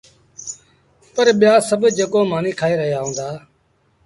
[1.13, 3.29] پر ٻيآ سڀ جيڪو مآݩيٚ کآئي رهيآ هُݩدآ